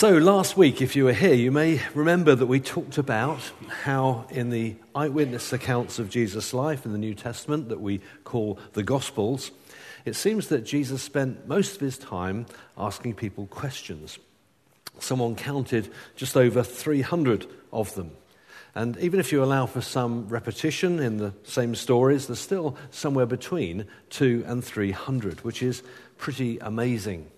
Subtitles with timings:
[0.00, 4.24] So, last week, if you were here, you may remember that we talked about how,
[4.30, 8.82] in the eyewitness accounts of Jesus' life in the New Testament that we call the
[8.82, 9.50] Gospels,
[10.06, 12.46] it seems that Jesus spent most of his time
[12.78, 14.18] asking people questions.
[15.00, 18.12] Someone counted just over 300 of them.
[18.74, 23.26] And even if you allow for some repetition in the same stories, there's still somewhere
[23.26, 25.82] between two and 300, which is
[26.16, 27.30] pretty amazing.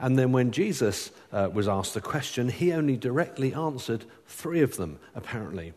[0.00, 4.76] And then when Jesus uh, was asked a question, he only directly answered three of
[4.76, 5.72] them, apparently,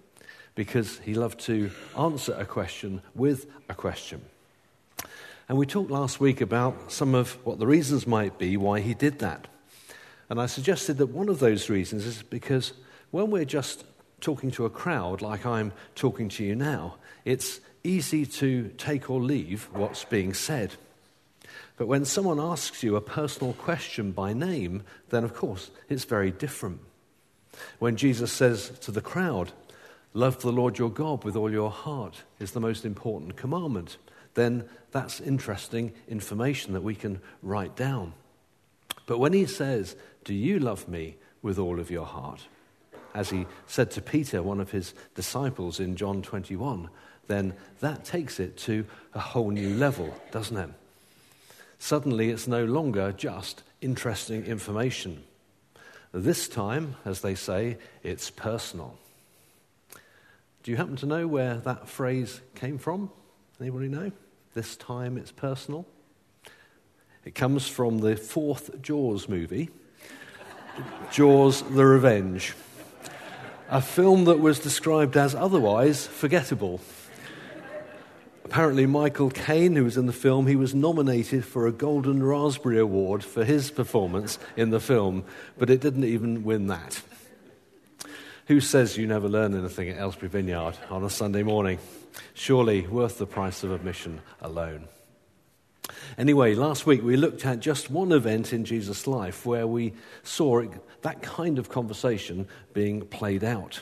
[0.54, 4.22] because he loved to answer a question with a question.
[5.50, 8.94] And we talked last week about some of what the reasons might be why he
[8.94, 9.48] did that.
[10.30, 12.74] And I suggested that one of those reasons is because
[13.10, 13.84] when we're just
[14.22, 19.20] talking to a crowd like I'm talking to you now, it's easy to take or
[19.20, 20.76] leave what's being said.
[21.82, 26.30] But when someone asks you a personal question by name, then of course it's very
[26.30, 26.80] different.
[27.80, 29.52] When Jesus says to the crowd,
[30.14, 33.98] Love the Lord your God with all your heart is the most important commandment,
[34.36, 38.14] then that's interesting information that we can write down.
[39.08, 42.42] But when he says, Do you love me with all of your heart?
[43.16, 46.92] As he said to Peter, one of his disciples in John 21,
[47.26, 50.70] then that takes it to a whole new level, doesn't it?
[51.82, 55.24] Suddenly, it's no longer just interesting information.
[56.14, 59.00] This time, as they say, it's personal.
[60.62, 63.10] Do you happen to know where that phrase came from?
[63.60, 64.12] Anybody know?
[64.54, 65.88] This time it's personal.
[67.26, 69.72] It comes from the fourth Jaws movie,
[71.12, 72.54] Jaws the Revenge,
[73.72, 76.80] a film that was described as otherwise forgettable.
[78.52, 82.80] Apparently, Michael Caine, who was in the film, he was nominated for a Golden Raspberry
[82.80, 85.24] Award for his performance in the film,
[85.58, 87.02] but it didn't even win that.
[88.48, 91.80] Who says you never learn anything at Aylesbury Vineyard on a Sunday morning?
[92.34, 94.90] Surely worth the price of admission alone.
[96.18, 99.94] Anyway, last week we looked at just one event in Jesus' life where we
[100.24, 100.62] saw
[101.04, 103.80] that kind of conversation being played out.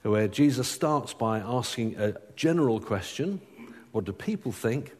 [0.00, 3.42] Where Jesus starts by asking a general question
[3.94, 4.90] what do people think?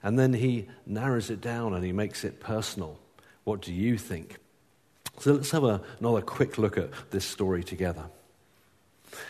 [0.00, 2.96] And then he narrows it down and he makes it personal.
[3.42, 4.36] What do you think?
[5.18, 8.04] So let's have a, another quick look at this story together.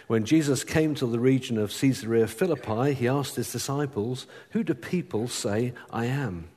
[0.08, 4.74] When Jesus came to the region of Caesarea Philippi, he asked his disciples, Who do
[4.74, 6.50] people say I am?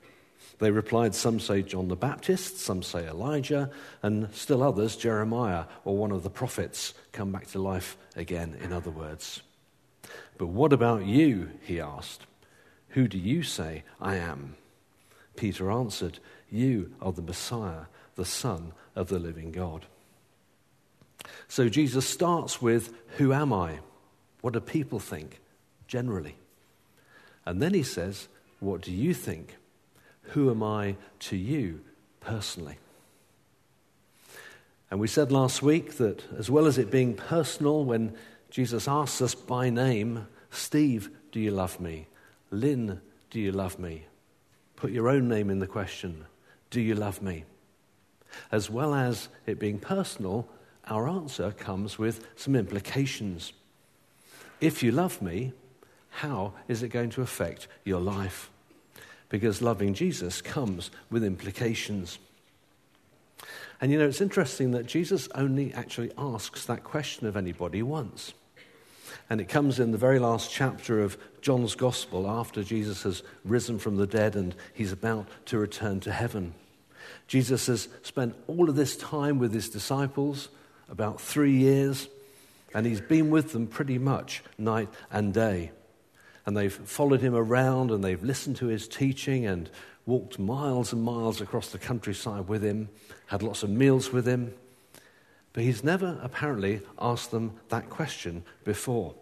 [0.60, 3.72] They replied, Some say John the Baptist, some say Elijah,
[4.04, 8.74] and still others, Jeremiah or one of the prophets, come back to life again, in
[8.74, 9.42] other words.
[10.38, 11.52] But what about you?
[11.62, 12.26] He asked.
[12.92, 14.56] Who do you say I am?
[15.36, 16.20] Peter answered,
[16.50, 17.86] You are the Messiah,
[18.16, 19.86] the Son of the living God.
[21.48, 23.80] So Jesus starts with, Who am I?
[24.42, 25.40] What do people think
[25.88, 26.36] generally?
[27.46, 28.28] And then he says,
[28.60, 29.56] What do you think?
[30.34, 31.82] Who am I to you
[32.20, 32.78] personally?
[34.90, 38.14] And we said last week that as well as it being personal, when
[38.50, 42.08] Jesus asks us by name, Steve, do you love me?
[42.52, 44.06] Lynn, do you love me?
[44.76, 46.26] Put your own name in the question
[46.70, 47.46] Do you love me?
[48.52, 50.48] As well as it being personal,
[50.86, 53.54] our answer comes with some implications.
[54.60, 55.54] If you love me,
[56.10, 58.50] how is it going to affect your life?
[59.30, 62.20] Because loving Jesus comes with implications.
[63.80, 68.34] And you know, it's interesting that Jesus only actually asks that question of anybody once.
[69.30, 73.80] And it comes in the very last chapter of John's Gospel after Jesus has risen
[73.80, 76.54] from the dead and he's about to return to heaven.
[77.28, 80.50] Jesus has spent all of this time with his disciples,
[80.90, 82.08] about three years,
[82.74, 85.72] and he's been with them pretty much night and day.
[86.46, 89.70] And they've followed him around and they've listened to his teaching and
[90.06, 92.90] walked miles and miles across the countryside with him,
[93.28, 94.54] had lots of meals with him.
[95.54, 99.14] But he's never apparently asked them that question before.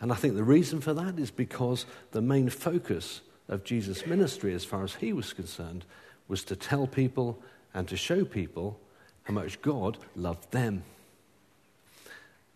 [0.00, 4.54] And I think the reason for that is because the main focus of Jesus' ministry,
[4.54, 5.84] as far as he was concerned,
[6.28, 7.42] was to tell people
[7.74, 8.78] and to show people
[9.24, 10.84] how much God loved them.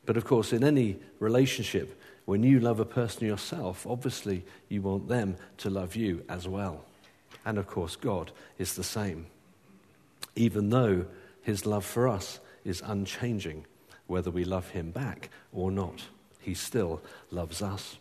[0.06, 5.08] But of course, in any relationship, when you love a person yourself, obviously you want
[5.08, 6.84] them to love you as well.
[7.44, 9.26] And of course, God is the same.
[10.36, 11.06] Even though
[11.42, 13.64] his love for us is unchanging,
[14.06, 16.02] whether we love him back or not.
[16.40, 17.00] He still
[17.30, 17.96] loves us.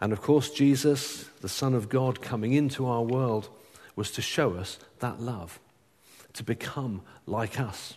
[0.00, 3.48] And of course, Jesus, the Son of God, coming into our world
[3.96, 5.58] was to show us that love.
[6.38, 7.96] to become like us,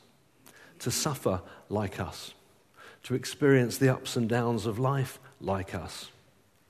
[0.80, 2.34] to suffer like us,
[3.04, 6.10] to experience the ups and downs of life like us,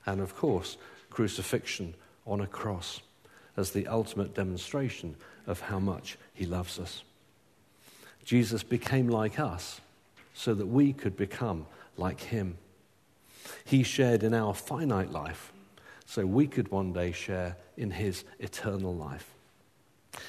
[0.04, 0.76] and of course,
[1.08, 1.94] crucifixion
[2.26, 3.00] on a cross
[3.56, 5.16] as the ultimate demonstration
[5.46, 7.02] of how much he loves us.
[8.24, 9.80] Jesus became like us
[10.34, 11.66] so that we could become
[11.96, 12.56] like him.
[13.64, 15.52] He shared in our finite life
[16.06, 19.28] so we could one day share in his eternal life.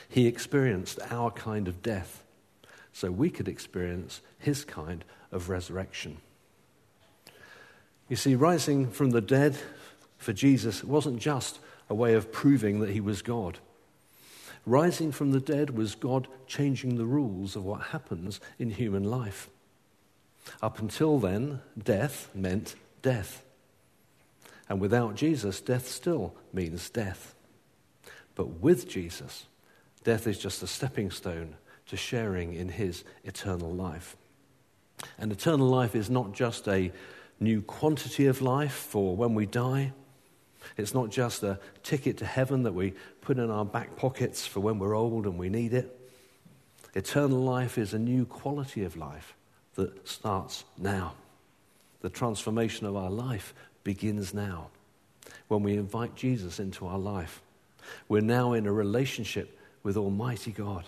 [0.07, 2.23] He experienced our kind of death
[2.91, 6.17] so we could experience his kind of resurrection.
[8.09, 9.57] You see, rising from the dead
[10.17, 13.59] for Jesus wasn't just a way of proving that he was God.
[14.65, 19.49] Rising from the dead was God changing the rules of what happens in human life.
[20.61, 23.43] Up until then, death meant death.
[24.69, 27.35] And without Jesus, death still means death.
[28.35, 29.45] But with Jesus,
[30.03, 31.55] death is just a stepping stone
[31.87, 34.15] to sharing in his eternal life.
[35.17, 36.91] And eternal life is not just a
[37.39, 39.91] new quantity of life for when we die.
[40.77, 44.59] It's not just a ticket to heaven that we put in our back pockets for
[44.59, 45.99] when we're old and we need it.
[46.95, 49.35] Eternal life is a new quality of life
[49.75, 51.15] that starts now.
[52.01, 54.69] The transformation of our life begins now
[55.47, 57.41] when we invite Jesus into our life.
[58.07, 60.85] We're now in a relationship with Almighty God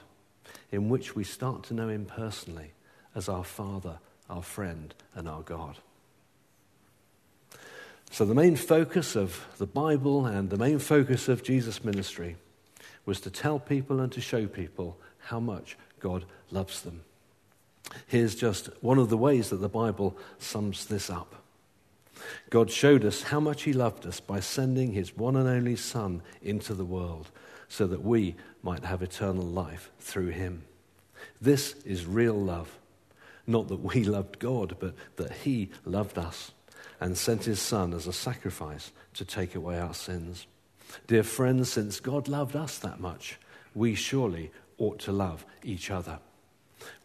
[0.71, 2.71] in which we start to know Him personally
[3.13, 3.99] as our Father,
[4.29, 5.77] our friend, and our God.
[8.11, 12.37] So, the main focus of the Bible and the main focus of Jesus' ministry
[13.05, 17.01] was to tell people and to show people how much God loves them.
[18.07, 21.35] Here's just one of the ways that the Bible sums this up.
[22.49, 26.21] God showed us how much He loved us by sending His one and only Son
[26.41, 27.29] into the world
[27.67, 30.63] so that we might have eternal life through Him.
[31.41, 32.77] This is real love.
[33.45, 36.51] Not that we loved God, but that He loved us
[36.99, 40.47] and sent his Son as a sacrifice to take away our sins.
[41.07, 43.39] Dear friends, since God loved us that much,
[43.73, 46.19] we surely ought to love each other.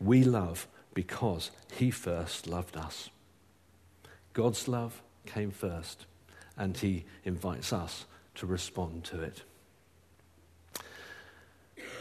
[0.00, 3.10] We love because he first loved us.
[4.32, 6.06] God's love came first,
[6.56, 9.42] and he invites us to respond to it.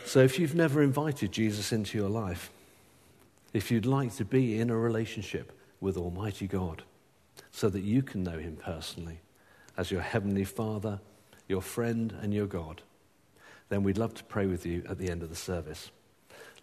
[0.06, 2.51] So, if you've never invited Jesus into your life,
[3.53, 5.51] if you'd like to be in a relationship
[5.81, 6.83] with Almighty God,
[7.51, 9.19] so that you can know him personally
[9.77, 11.00] as your heavenly Father,
[11.47, 12.81] your friend, and your God,
[13.69, 15.91] then we'd love to pray with you at the end of the service.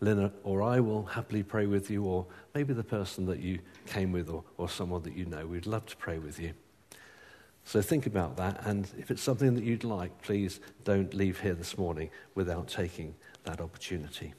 [0.00, 4.12] Lynn or I will happily pray with you, or maybe the person that you came
[4.12, 5.46] with, or, or someone that you know.
[5.46, 6.52] We'd love to pray with you.
[7.64, 11.54] So think about that, and if it's something that you'd like, please don't leave here
[11.54, 13.14] this morning without taking
[13.44, 14.34] that opportunity.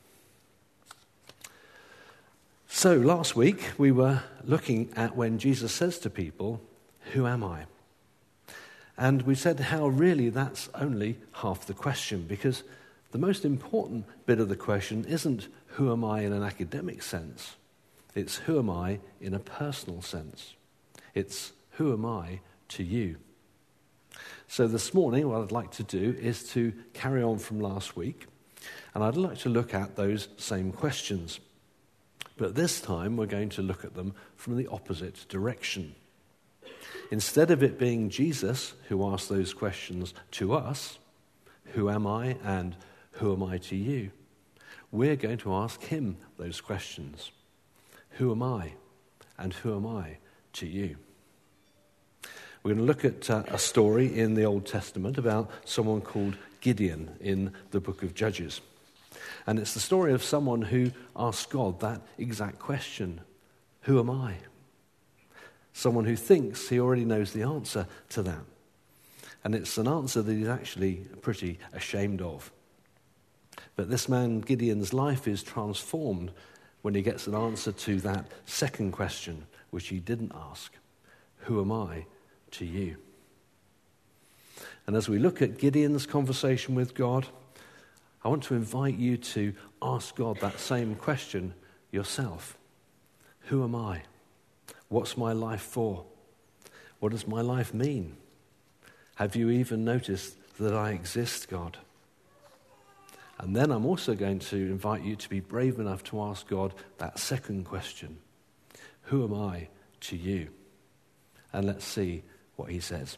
[2.77, 6.61] So, last week we were looking at when Jesus says to people,
[7.13, 7.65] Who am I?
[8.95, 12.61] And we said how really that's only half the question because
[13.09, 17.55] the most important bit of the question isn't who am I in an academic sense,
[18.13, 20.53] it's who am I in a personal sense.
[21.15, 23.15] It's who am I to you.
[24.47, 28.27] So, this morning, what I'd like to do is to carry on from last week,
[28.93, 31.39] and I'd like to look at those same questions.
[32.37, 35.95] But this time we're going to look at them from the opposite direction.
[37.09, 40.99] Instead of it being Jesus who asked those questions to us,
[41.73, 42.75] who am I and
[43.13, 44.11] who am I to you?
[44.91, 47.31] We're going to ask him those questions.
[48.11, 48.73] Who am I
[49.37, 50.17] and who am I
[50.53, 50.97] to you?
[52.63, 56.35] We're going to look at uh, a story in the Old Testament about someone called
[56.61, 58.61] Gideon in the book of Judges.
[59.45, 63.21] And it's the story of someone who asks God that exact question
[63.81, 64.35] Who am I?
[65.73, 68.43] Someone who thinks he already knows the answer to that.
[69.43, 72.51] And it's an answer that he's actually pretty ashamed of.
[73.75, 76.31] But this man, Gideon's life is transformed
[76.81, 80.73] when he gets an answer to that second question, which he didn't ask
[81.41, 82.05] Who am I
[82.51, 82.97] to you?
[84.87, 87.27] And as we look at Gideon's conversation with God,
[88.27, 91.53] I want to invite you to ask God that same question
[91.91, 92.57] yourself
[93.43, 94.01] Who am I?
[94.89, 96.03] What's my life for?
[96.99, 98.17] What does my life mean?
[99.15, 101.77] Have you even noticed that I exist, God?
[103.37, 106.73] And then I'm also going to invite you to be brave enough to ask God
[106.97, 108.17] that second question
[109.03, 109.69] Who am I
[110.01, 110.49] to you?
[111.53, 112.23] And let's see
[112.57, 113.17] what he says.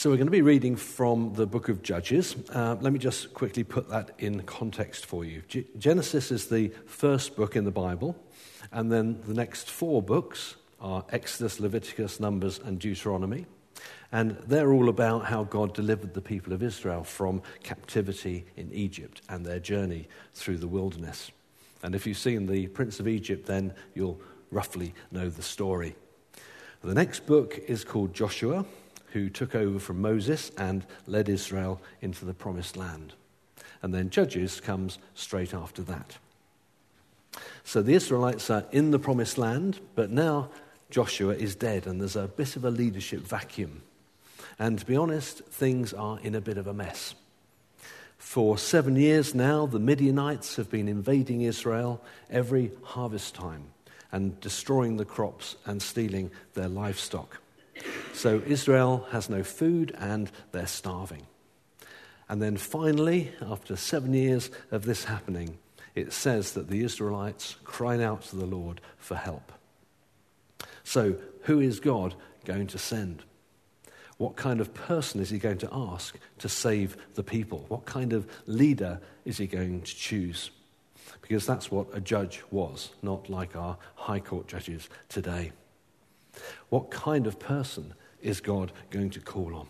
[0.00, 2.34] So, we're going to be reading from the book of Judges.
[2.54, 5.42] Uh, let me just quickly put that in context for you.
[5.46, 8.16] G- Genesis is the first book in the Bible,
[8.72, 13.44] and then the next four books are Exodus, Leviticus, Numbers, and Deuteronomy.
[14.10, 19.20] And they're all about how God delivered the people of Israel from captivity in Egypt
[19.28, 21.30] and their journey through the wilderness.
[21.82, 24.18] And if you've seen The Prince of Egypt, then you'll
[24.50, 25.94] roughly know the story.
[26.82, 28.64] The next book is called Joshua,
[29.12, 33.14] who took over from Moses and led Israel into the promised land.
[33.82, 36.18] And then Judges comes straight after that.
[37.64, 40.50] So the Israelites are in the promised land, but now
[40.90, 43.82] Joshua is dead and there's a bit of a leadership vacuum.
[44.58, 47.14] And to be honest, things are in a bit of a mess.
[48.18, 53.64] For seven years now, the Midianites have been invading Israel every harvest time
[54.12, 57.40] and destroying the crops and stealing their livestock.
[58.12, 61.26] So Israel has no food and they're starving.
[62.28, 65.58] And then finally, after seven years of this happening,
[65.94, 69.52] it says that the Israelites cried out to the Lord for help.
[70.84, 73.24] So, who is God going to send?
[74.16, 77.64] What kind of person is he going to ask to save the people?
[77.68, 80.50] What kind of leader is he going to choose?
[81.22, 85.52] Because that's what a judge was, not like our high court judges today.
[86.68, 89.68] What kind of person is God going to call on?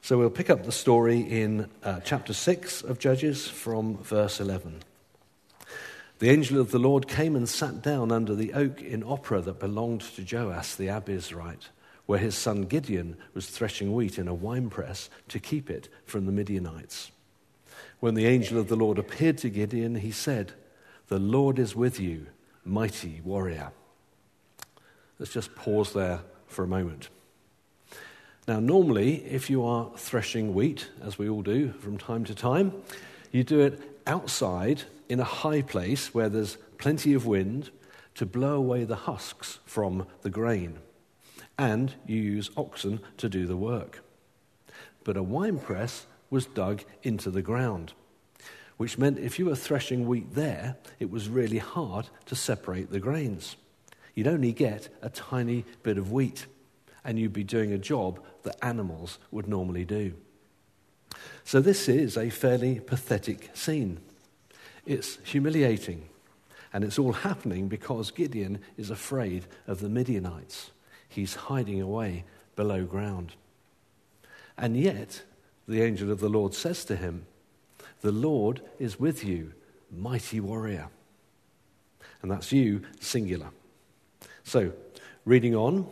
[0.00, 4.82] So we'll pick up the story in uh, chapter 6 of Judges from verse 11.
[6.18, 9.60] The angel of the Lord came and sat down under the oak in Ophrah that
[9.60, 11.68] belonged to Joash the Abiezrite,
[12.06, 16.32] where his son Gideon was threshing wheat in a winepress to keep it from the
[16.32, 17.12] Midianites.
[18.00, 20.52] When the angel of the Lord appeared to Gideon, he said,
[21.06, 22.26] The Lord is with you,
[22.64, 23.70] mighty warrior.
[25.22, 27.08] Let's just pause there for a moment.
[28.48, 32.72] Now, normally, if you are threshing wheat, as we all do from time to time,
[33.30, 37.70] you do it outside in a high place where there's plenty of wind
[38.16, 40.80] to blow away the husks from the grain.
[41.56, 44.02] And you use oxen to do the work.
[45.04, 47.92] But a wine press was dug into the ground,
[48.76, 52.98] which meant if you were threshing wheat there, it was really hard to separate the
[52.98, 53.54] grains.
[54.14, 56.46] You'd only get a tiny bit of wheat,
[57.04, 60.14] and you'd be doing a job that animals would normally do.
[61.44, 64.00] So, this is a fairly pathetic scene.
[64.86, 66.08] It's humiliating,
[66.72, 70.70] and it's all happening because Gideon is afraid of the Midianites.
[71.08, 72.24] He's hiding away
[72.56, 73.34] below ground.
[74.56, 75.22] And yet,
[75.66, 77.26] the angel of the Lord says to him,
[78.00, 79.52] The Lord is with you,
[79.90, 80.88] mighty warrior.
[82.22, 83.50] And that's you, singular.
[84.44, 84.72] So,
[85.24, 85.86] reading on,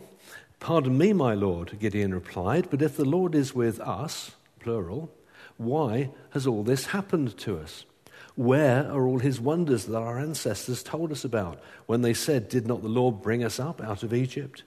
[0.61, 5.11] Pardon me, my Lord, Gideon replied, but if the Lord is with us, plural,
[5.57, 7.83] why has all this happened to us?
[8.35, 12.67] Where are all his wonders that our ancestors told us about when they said, Did
[12.67, 14.63] not the Lord bring us up out of Egypt?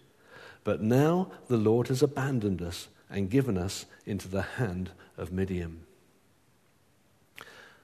[0.64, 5.82] But now the Lord has abandoned us and given us into the hand of Midian.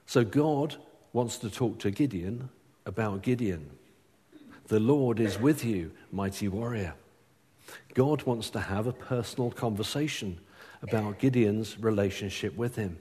[0.04, 0.76] So God
[1.12, 2.50] wants to talk to Gideon
[2.85, 3.71] about Gideon.
[4.71, 6.95] The Lord is with you, mighty warrior.
[7.95, 10.39] God wants to have a personal conversation
[10.81, 12.97] about Gideon's relationship with him.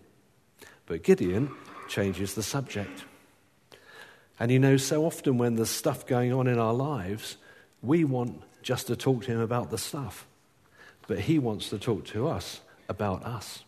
[0.87, 1.51] But Gideon
[1.87, 3.05] changes the subject.
[4.39, 7.37] And you know, so often when there's stuff going on in our lives,
[7.83, 10.25] we want just to talk to him about the stuff.
[11.07, 13.63] But he wants to talk to us about us,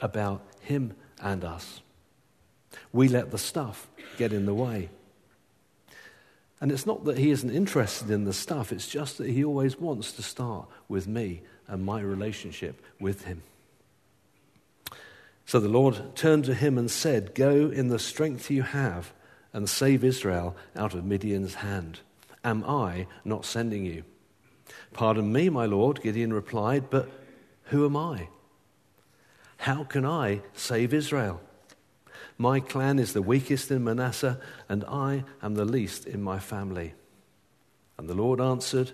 [0.00, 1.80] about him and us.
[2.92, 3.86] We let the stuff
[4.18, 4.88] get in the way.
[6.60, 9.78] And it's not that he isn't interested in the stuff, it's just that he always
[9.78, 13.42] wants to start with me and my relationship with him.
[15.46, 19.12] So the Lord turned to him and said, Go in the strength you have
[19.52, 22.00] and save Israel out of Midian's hand.
[22.44, 24.04] Am I not sending you?
[24.92, 27.08] Pardon me, my Lord, Gideon replied, but
[27.64, 28.28] who am I?
[29.58, 31.40] How can I save Israel?
[32.40, 36.94] My clan is the weakest in Manasseh, and I am the least in my family.
[37.98, 38.92] And the Lord answered,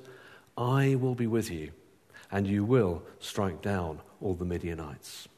[0.59, 1.71] I will be with you,
[2.33, 5.29] and you will strike down all the Midianites.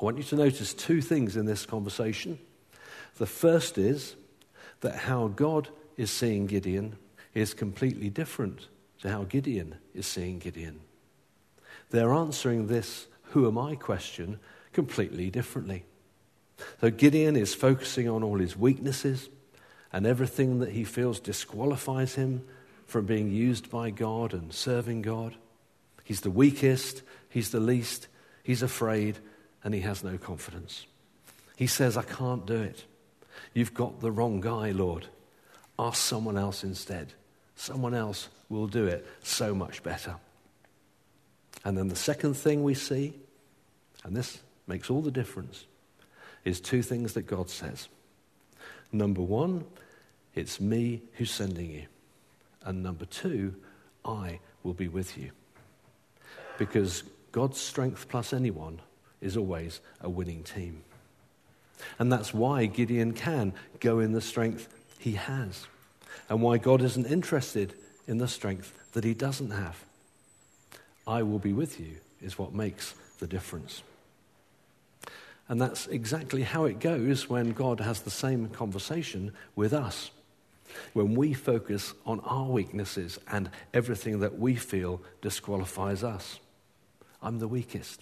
[0.00, 2.38] I want you to notice two things in this conversation.
[3.16, 4.16] The first is
[4.80, 5.68] that how God
[5.98, 6.96] is seeing Gideon
[7.34, 8.68] is completely different
[9.02, 10.80] to how Gideon is seeing Gideon.
[11.90, 14.40] They're answering this who am I question
[14.72, 15.84] completely differently.
[16.80, 19.28] So Gideon is focusing on all his weaknesses
[19.92, 22.44] and everything that he feels disqualifies him
[22.86, 25.34] from being used by God and serving God.
[26.04, 28.08] He's the weakest, he's the least,
[28.42, 29.18] he's afraid,
[29.62, 30.86] and he has no confidence.
[31.56, 32.84] He says, I can't do it.
[33.52, 35.06] You've got the wrong guy, Lord.
[35.78, 37.12] Ask someone else instead.
[37.56, 40.16] Someone else will do it so much better.
[41.64, 43.14] And then the second thing we see,
[44.04, 45.64] and this makes all the difference,
[46.44, 47.88] is two things that God says.
[48.92, 49.64] Number one,
[50.34, 51.86] it's me who's sending you.
[52.64, 53.54] And number two,
[54.04, 55.30] I will be with you.
[56.58, 58.80] Because God's strength plus anyone
[59.20, 60.82] is always a winning team.
[61.98, 65.66] And that's why Gideon can go in the strength he has,
[66.28, 67.74] and why God isn't interested
[68.06, 69.84] in the strength that he doesn't have.
[71.06, 73.82] I will be with you is what makes the difference.
[75.48, 80.10] And that's exactly how it goes when God has the same conversation with us.
[80.94, 86.40] When we focus on our weaknesses and everything that we feel disqualifies us.
[87.22, 88.00] I'm the weakest.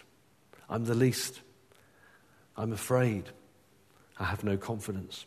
[0.71, 1.41] I'm the least.
[2.57, 3.25] I'm afraid.
[4.19, 5.27] I have no confidence.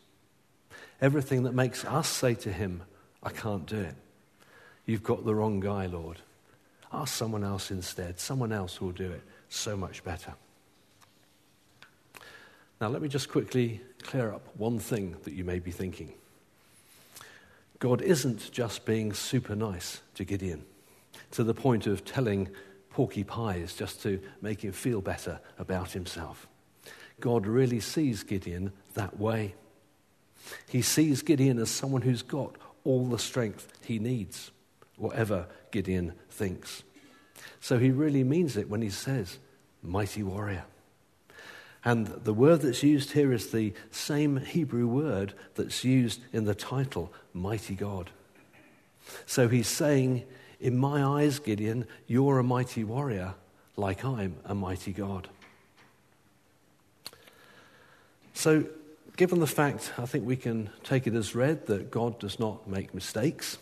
[1.02, 2.82] Everything that makes us say to him,
[3.22, 3.96] I can't do it.
[4.86, 6.22] You've got the wrong guy, Lord.
[6.94, 8.20] Ask someone else instead.
[8.20, 10.34] Someone else will do it so much better.
[12.82, 16.14] Now, let me just quickly clear up one thing that you may be thinking.
[17.80, 20.66] God isn't just being super nice to Gideon
[21.32, 22.50] to the point of telling
[22.90, 26.48] porky pies just to make him feel better about himself.
[27.20, 29.56] God really sees Gideon that way.
[30.68, 34.52] He sees Gideon as someone who's got all the strength he needs,
[34.98, 36.84] whatever Gideon thinks.
[37.60, 39.40] So he really means it when he says,
[39.82, 40.66] mighty warrior.
[41.86, 46.56] And the word that's used here is the same Hebrew word that's used in the
[46.56, 48.10] title, Mighty God.
[49.28, 50.24] So he's saying,
[50.60, 53.36] In my eyes, Gideon, you're a mighty warrior,
[53.78, 55.30] like I'm a mighty God.
[58.34, 58.66] So,
[59.16, 62.68] given the fact, I think we can take it as read that God does not
[62.68, 63.60] make mistakes,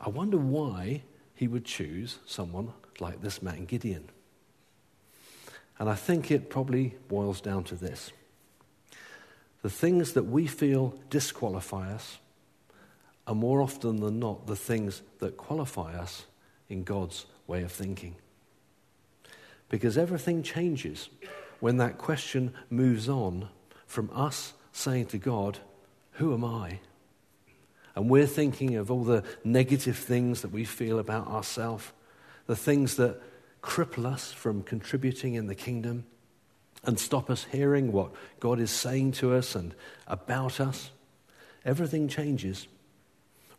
[0.00, 1.02] I wonder why
[1.34, 4.08] he would choose someone like this man Gideon.
[5.82, 8.12] And I think it probably boils down to this
[9.62, 12.20] the things that we feel disqualify us
[13.26, 16.26] are more often than not the things that qualify us
[16.68, 18.14] in God's way of thinking.
[19.70, 21.08] Because everything changes
[21.58, 23.48] when that question moves on
[23.84, 25.58] from us saying to God,
[26.12, 26.78] Who am I?
[27.96, 31.90] And we're thinking of all the negative things that we feel about ourselves,
[32.46, 33.20] the things that
[33.62, 36.04] cripple us from contributing in the kingdom
[36.84, 39.74] and stop us hearing what God is saying to us and
[40.06, 40.90] about us.
[41.64, 42.66] Everything changes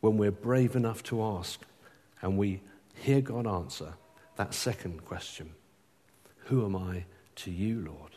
[0.02, 1.62] when we're brave enough to ask
[2.22, 2.62] and we
[2.96, 3.94] hear God answer
[4.36, 5.52] that second question
[6.46, 7.06] Who am I
[7.38, 8.12] to you, Lord?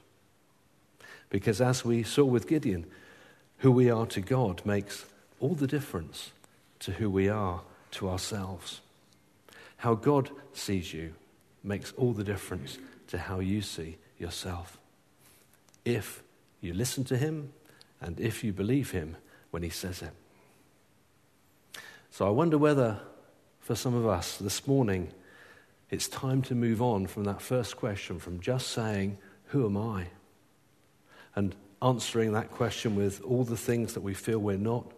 [1.31, 2.87] Because as we saw with Gideon,
[3.59, 5.07] who we are to God makes
[5.41, 6.33] all the difference
[6.81, 8.81] to who we are to ourselves.
[9.79, 11.15] How God sees you
[11.67, 14.79] makes all the difference to how you see yourself.
[15.85, 16.23] If
[16.61, 17.53] you listen to Him
[18.01, 19.17] and if you believe Him
[19.51, 20.13] when He says it.
[22.11, 22.99] So I wonder whether,
[23.61, 25.13] for some of us this morning,
[25.91, 30.07] it's time to move on from that first question, from just saying, Who am I?
[31.37, 34.91] and answering that question with all the things that we feel we're not,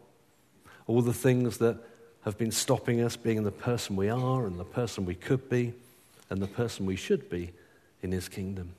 [0.87, 1.76] all the things that
[2.22, 5.74] have been stopping us being the person we are and the person we could be
[6.30, 7.52] and the person we should be
[8.02, 8.74] in His kingdom.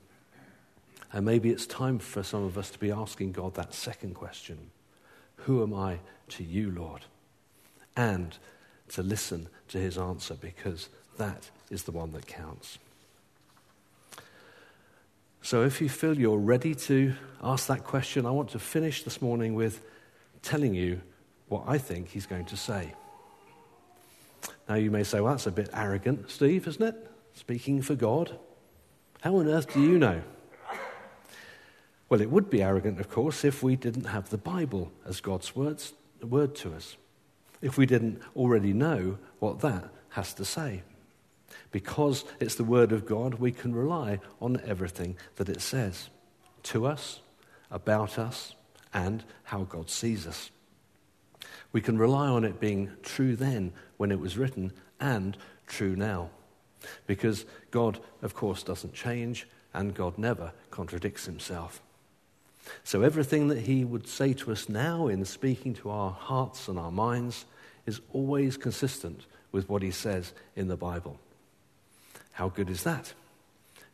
[1.12, 4.70] And maybe it's time for some of us to be asking God that second question
[5.36, 5.98] Who am I
[6.30, 7.04] to you, Lord?
[7.96, 8.36] And
[8.90, 12.78] to listen to His answer because that is the one that counts.
[15.42, 19.22] So if you feel you're ready to ask that question, I want to finish this
[19.22, 19.82] morning with
[20.42, 21.00] telling you
[21.48, 22.94] what I think he's going to say.
[24.68, 27.09] Now, you may say, well, that's a bit arrogant, Steve, isn't it?
[27.40, 28.38] Speaking for God.
[29.22, 30.20] How on earth do you know?
[32.10, 35.56] Well, it would be arrogant, of course, if we didn't have the Bible as God's
[35.56, 36.98] words, word to us,
[37.62, 40.82] if we didn't already know what that has to say.
[41.70, 46.10] Because it's the Word of God, we can rely on everything that it says
[46.64, 47.22] to us,
[47.70, 48.54] about us,
[48.92, 50.50] and how God sees us.
[51.72, 56.28] We can rely on it being true then when it was written and true now.
[57.06, 61.80] Because God, of course, doesn't change and God never contradicts himself.
[62.84, 66.78] So everything that he would say to us now in speaking to our hearts and
[66.78, 67.44] our minds
[67.86, 71.18] is always consistent with what he says in the Bible.
[72.32, 73.12] How good is that?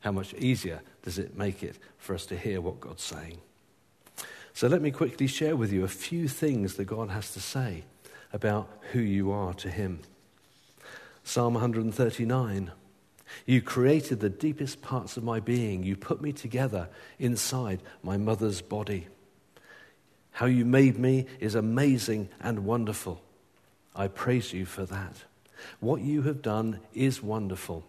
[0.01, 3.39] How much easier does it make it for us to hear what God's saying?
[4.53, 7.85] So let me quickly share with you a few things that God has to say
[8.33, 10.01] about who you are to Him.
[11.27, 12.71] Psalm 139
[13.47, 15.83] You created the deepest parts of my being.
[15.83, 19.09] You put me together inside my mother's body.
[20.31, 23.21] How you made me is amazing and wonderful.
[23.93, 25.25] I praise you for that.
[25.81, 27.85] What you have done is wonderful.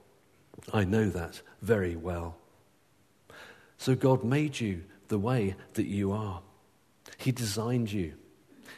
[0.73, 2.38] I know that very well.
[3.78, 6.41] So God made you the way that you are.
[7.19, 8.15] He designed you.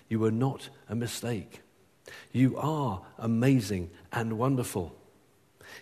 [0.09, 1.61] You were not a mistake.
[2.31, 4.95] You are amazing and wonderful.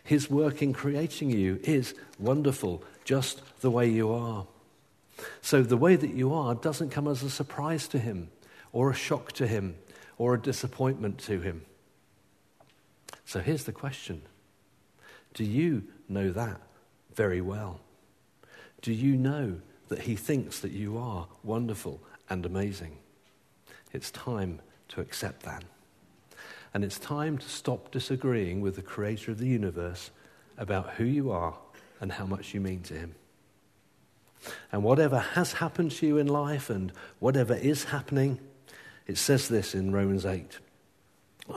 [0.04, 4.46] His work in creating you is wonderful, just the way you are.
[5.42, 8.30] So the way that you are doesn't come as a surprise to him,
[8.72, 9.76] or a shock to him,
[10.18, 11.66] or a disappointment to him.
[13.26, 14.22] So here's the question
[15.34, 16.62] Do you know that
[17.16, 17.82] very well?
[18.82, 22.98] Do you know that he thinks that you are wonderful and amazing?
[23.92, 25.64] It's time to accept that.
[26.78, 30.12] And it's time to stop disagreeing with the creator of the universe
[30.60, 31.58] about who you are
[32.00, 33.16] and how much you mean to him.
[34.72, 38.38] And whatever has happened to you in life and whatever is happening,
[39.08, 40.60] it says this in Romans 8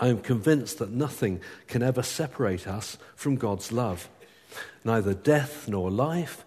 [0.01, 4.09] I am convinced that nothing can ever separate us from God's love.
[4.85, 6.47] Neither death nor life,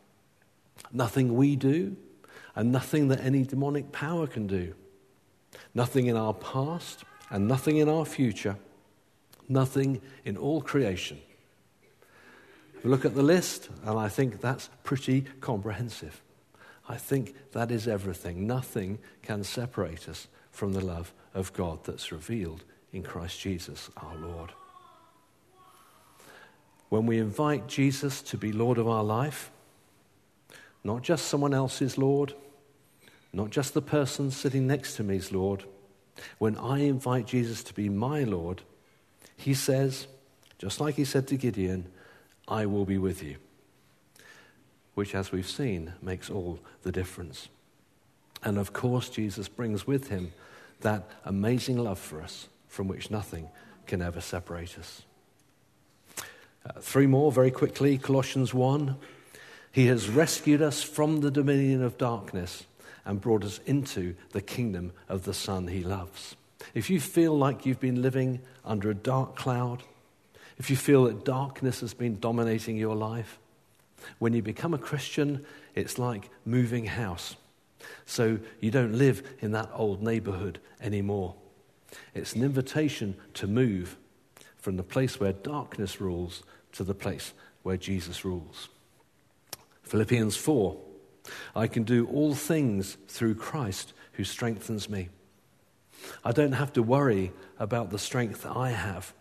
[0.93, 1.95] Nothing we do,
[2.55, 4.73] and nothing that any demonic power can do.
[5.73, 8.57] Nothing in our past, and nothing in our future.
[9.47, 11.19] Nothing in all creation.
[12.83, 16.21] Look at the list, and I think that's pretty comprehensive.
[16.89, 18.47] I think that is everything.
[18.47, 24.15] Nothing can separate us from the love of God that's revealed in Christ Jesus our
[24.15, 24.51] Lord.
[26.89, 29.51] When we invite Jesus to be Lord of our life,
[30.83, 32.33] not just someone else's Lord,
[33.33, 35.63] not just the person sitting next to me's Lord,
[36.37, 38.61] when I invite Jesus to be my Lord,
[39.37, 40.07] he says,
[40.57, 41.87] just like he said to Gideon,
[42.47, 43.37] I will be with you.
[44.93, 47.47] Which, as we've seen, makes all the difference.
[48.43, 50.33] And of course, Jesus brings with him
[50.81, 53.49] that amazing love for us from which nothing
[53.87, 55.03] can ever separate us.
[56.65, 58.95] Uh, three more very quickly Colossians 1.
[59.71, 62.65] He has rescued us from the dominion of darkness
[63.05, 66.35] and brought us into the kingdom of the Son he loves.
[66.73, 69.83] If you feel like you've been living under a dark cloud,
[70.57, 73.39] if you feel that darkness has been dominating your life,
[74.19, 77.35] when you become a Christian, it's like moving house.
[78.05, 81.35] So you don't live in that old neighborhood anymore.
[82.13, 83.97] It's an invitation to move
[84.57, 88.69] from the place where darkness rules to the place where Jesus rules.
[89.91, 90.77] Philippians 4
[91.53, 95.09] I can do all things through Christ who strengthens me.
[96.23, 99.13] I don't have to worry about the strength I have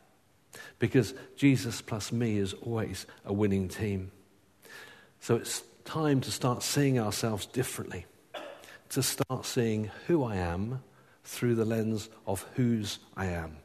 [0.78, 4.12] because Jesus plus me is always a winning team.
[5.18, 8.06] So it's time to start seeing ourselves differently,
[8.90, 10.84] to start seeing who I am
[11.24, 13.56] through the lens of whose I am,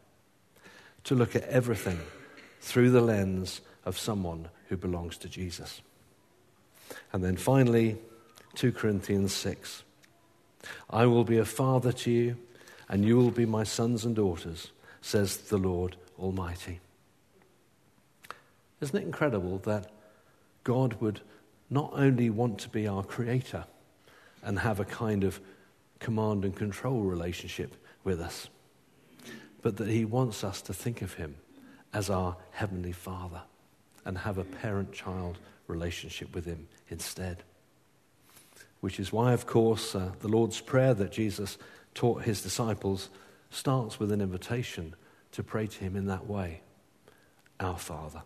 [1.04, 2.00] to look at everything
[2.62, 5.84] through the lens of someone who belongs to Jesus.
[7.14, 7.98] And then finally,
[8.56, 9.84] 2 Corinthians 6.
[10.90, 12.38] I will be a father to you,
[12.90, 16.80] and you will be my sons and daughters, says the Lord Almighty.
[18.82, 19.92] Isn't it incredible that
[20.64, 21.22] God would
[21.70, 23.66] not only want to be our creator
[24.44, 25.40] and have a kind of
[26.00, 28.50] command and control relationship with us,
[29.62, 31.36] but that He wants us to think of Him
[31.94, 33.42] as our Heavenly Father
[34.06, 37.44] and have a parent child relationship with Him instead.
[38.82, 41.58] Which is why, of course, uh, the Lord's Prayer that Jesus
[41.94, 43.10] taught His disciples
[43.50, 44.96] starts with an invitation
[45.32, 46.62] to pray to Him in that way
[47.60, 48.22] Our Father.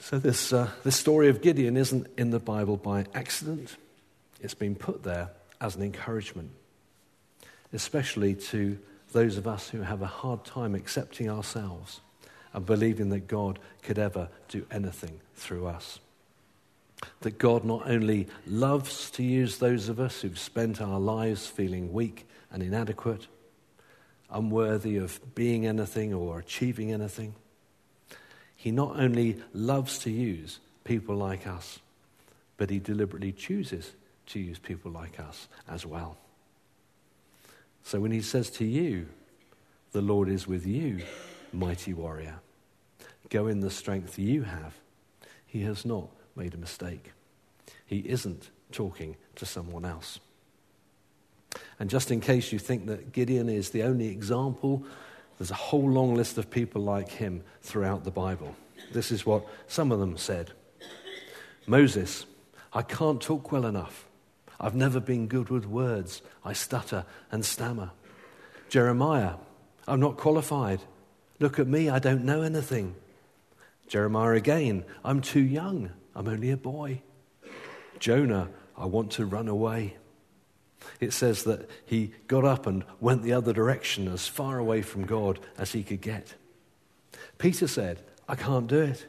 [0.00, 3.76] So, this, uh, this story of Gideon isn't in the Bible by accident.
[4.40, 5.30] It's been put there
[5.60, 6.50] as an encouragement,
[7.72, 8.78] especially to
[9.12, 12.00] those of us who have a hard time accepting ourselves
[12.52, 15.98] and believing that God could ever do anything through us.
[17.20, 21.92] That God not only loves to use those of us who've spent our lives feeling
[21.92, 23.26] weak and inadequate,
[24.30, 27.34] unworthy of being anything or achieving anything,
[28.56, 31.78] He not only loves to use people like us,
[32.56, 33.92] but He deliberately chooses
[34.26, 36.16] to use people like us as well.
[37.84, 39.08] So when He says to you,
[39.92, 41.02] The Lord is with you,
[41.52, 42.40] mighty warrior,
[43.30, 44.74] go in the strength you have,
[45.46, 47.12] He has not made a mistake.
[47.86, 50.20] He isn't talking to someone else.
[51.78, 54.84] And just in case you think that Gideon is the only example,
[55.38, 58.54] there's a whole long list of people like him throughout the Bible.
[58.92, 60.52] This is what some of them said
[61.66, 62.24] Moses,
[62.72, 64.06] I can't talk well enough.
[64.58, 66.22] I've never been good with words.
[66.44, 67.90] I stutter and stammer.
[68.68, 69.34] Jeremiah,
[69.86, 70.80] I'm not qualified.
[71.40, 72.94] Look at me, I don't know anything.
[73.86, 75.90] Jeremiah again, I'm too young.
[76.14, 77.00] I'm only a boy.
[77.98, 79.96] Jonah, I want to run away.
[81.00, 85.06] It says that he got up and went the other direction, as far away from
[85.06, 86.34] God as he could get.
[87.38, 89.06] Peter said, I can't do it.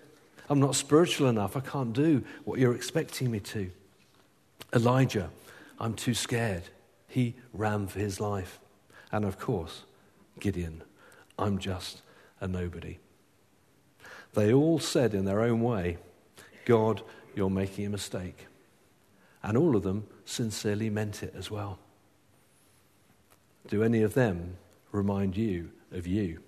[0.49, 1.55] I'm not spiritual enough.
[1.55, 3.69] I can't do what you're expecting me to.
[4.73, 5.29] Elijah,
[5.79, 6.63] I'm too scared.
[7.07, 8.59] He ran for his life.
[9.11, 9.83] And of course,
[10.39, 10.83] Gideon,
[11.37, 12.01] I'm just
[12.41, 12.99] a nobody.
[14.33, 15.97] They all said in their own way,
[16.65, 17.01] God,
[17.35, 18.45] you're making a mistake.
[19.41, 21.79] And all of them sincerely meant it as well.
[23.67, 24.57] Do any of them
[24.91, 26.39] remind you of you?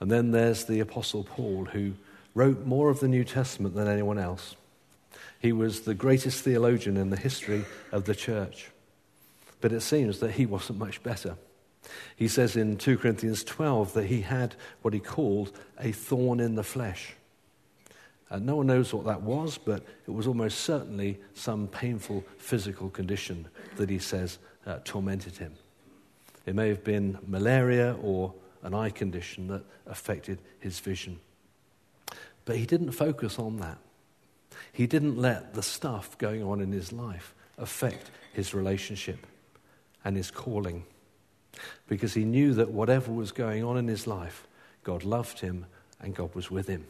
[0.00, 1.94] And then there's the Apostle Paul, who
[2.34, 4.56] wrote more of the New Testament than anyone else.
[5.38, 8.70] He was the greatest theologian in the history of the church.
[9.60, 11.36] But it seems that he wasn't much better.
[12.16, 16.54] He says in 2 Corinthians 12 that he had what he called a thorn in
[16.54, 17.14] the flesh.
[18.30, 22.88] Uh, no one knows what that was, but it was almost certainly some painful physical
[22.90, 25.52] condition that he says uh, tormented him.
[26.46, 31.20] It may have been malaria or an eye condition that affected his vision.
[32.44, 33.78] But he didn't focus on that.
[34.72, 39.26] He didn't let the stuff going on in his life affect his relationship
[40.04, 40.84] and his calling
[41.86, 44.46] because he knew that whatever was going on in his life,
[44.82, 45.66] God loved him
[46.00, 46.86] and God was with him.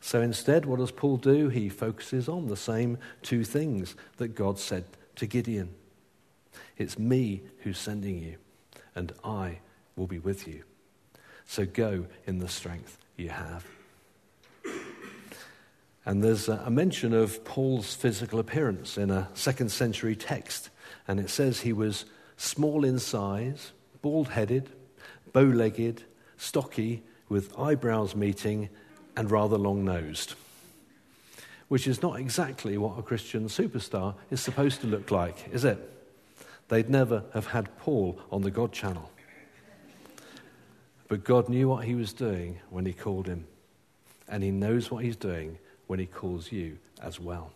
[0.00, 1.48] So instead, what does Paul do?
[1.48, 4.84] He focuses on the same two things that God said
[5.16, 5.70] to Gideon
[6.76, 8.36] It's me who's sending you,
[8.94, 9.58] and I
[9.96, 10.64] will be with you.
[11.46, 13.66] So go in the strength you have.
[16.06, 20.70] And there's a mention of Paul's physical appearance in a second century text.
[21.06, 22.06] And it says he was
[22.40, 24.70] small in size, bald headed,
[25.34, 26.02] bow legged,
[26.38, 28.70] stocky, with eyebrows meeting,
[29.14, 30.34] and rather long nosed,
[31.68, 35.78] which is not exactly what a Christian superstar is supposed to look like, is it?
[36.68, 39.10] They'd never have had Paul on the God channel.
[41.08, 43.46] But God knew what he was doing when he called him,
[44.28, 47.52] and he knows what he's doing when he calls you as well.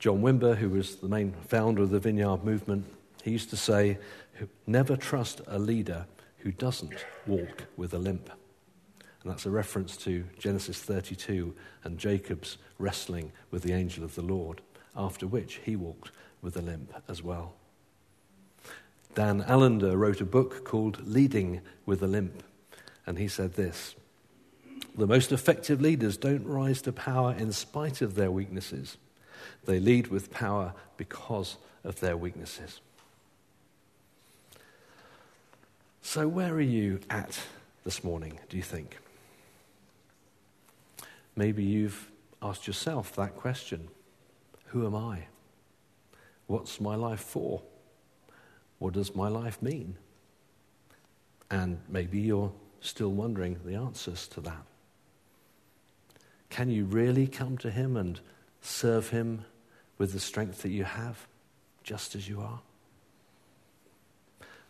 [0.00, 2.86] John Wimber, who was the main founder of the Vineyard movement,
[3.22, 3.98] he used to say,
[4.66, 6.06] Never trust a leader
[6.38, 8.30] who doesn't walk with a limp.
[9.22, 14.22] And that's a reference to Genesis 32 and Jacob's wrestling with the angel of the
[14.22, 14.62] Lord,
[14.96, 17.52] after which he walked with a limp as well.
[19.14, 22.42] Dan Allender wrote a book called Leading with a Limp,
[23.06, 23.96] and he said this
[24.96, 28.96] The most effective leaders don't rise to power in spite of their weaknesses,
[29.64, 32.80] they lead with power because of their weaknesses.
[36.02, 37.38] So, where are you at
[37.84, 38.98] this morning, do you think?
[41.36, 42.10] Maybe you've
[42.42, 43.88] asked yourself that question
[44.66, 45.24] Who am I?
[46.46, 47.62] What's my life for?
[48.78, 49.96] What does my life mean?
[51.50, 54.64] And maybe you're still wondering the answers to that.
[56.48, 58.20] Can you really come to Him and
[58.60, 59.44] serve Him
[59.98, 61.26] with the strength that you have,
[61.82, 62.60] just as you are?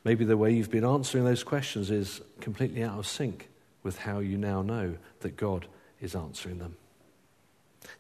[0.04, 3.48] Maybe the way you've been answering those questions is completely out of sync
[3.82, 5.66] with how you now know that God
[6.00, 6.76] is answering them.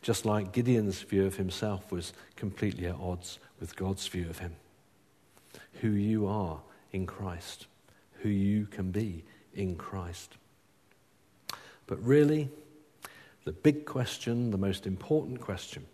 [0.02, 4.56] Just like Gideon's view of himself was completely at odds with God's view of him.
[5.80, 6.60] Who you are
[6.92, 7.66] in Christ,
[8.22, 9.24] who you can be
[9.54, 10.36] in Christ.
[11.86, 12.50] But really,
[13.44, 15.86] the big question, the most important question,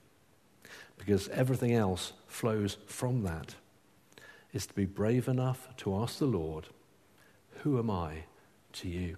[0.99, 3.55] because everything else flows from that,
[4.53, 6.67] is to be brave enough to ask the Lord,
[7.63, 8.25] Who am I
[8.75, 9.17] to you?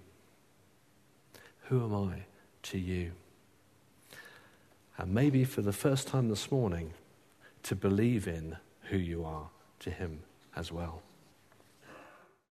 [1.63, 2.23] Who am I
[2.63, 3.11] to you?
[4.97, 6.93] And maybe for the first time this morning,
[7.63, 10.19] to believe in who you are to Him
[10.55, 11.01] as well.